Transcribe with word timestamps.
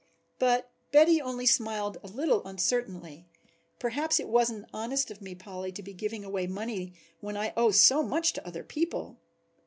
But 0.39 0.71
Betty 0.91 1.21
only 1.21 1.45
smiled 1.45 1.99
a 2.01 2.07
little 2.07 2.43
uncertainly. 2.47 3.27
"Perhaps 3.77 4.19
it 4.19 4.27
wasn't 4.27 4.65
honest 4.73 5.11
of 5.11 5.21
me, 5.21 5.35
Polly, 5.35 5.71
to 5.73 5.83
be 5.83 5.93
giving 5.93 6.25
away 6.25 6.47
money 6.47 6.93
when 7.19 7.37
I 7.37 7.53
owe 7.55 7.69
so 7.69 8.01
much 8.01 8.33
to 8.33 8.47
other 8.47 8.63
people." 8.63 9.19